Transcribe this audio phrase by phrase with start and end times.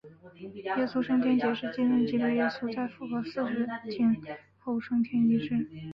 [0.79, 3.67] 耶稣升天节是纪念基督耶稣在复活四十日
[4.57, 5.67] 后升天一事。